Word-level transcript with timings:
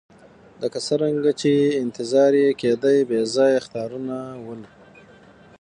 لکه 0.61 0.79
څرنګه 0.87 1.31
چې 1.41 1.51
انتظار 1.83 2.31
یې 2.41 2.49
کېدی 2.61 2.97
بې 3.09 3.19
ځایه 3.35 3.57
اخطارونه 3.61 4.17
وو. 4.43 4.53